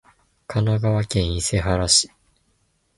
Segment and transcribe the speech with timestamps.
[0.47, 2.09] 神奈川県伊勢原市